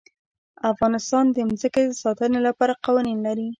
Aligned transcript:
افغانستان 0.71 1.25
د 1.31 1.37
ځمکه 1.59 1.81
د 1.87 1.91
ساتنې 2.03 2.39
لپاره 2.47 2.79
قوانین 2.85 3.17
لري. 3.27 3.47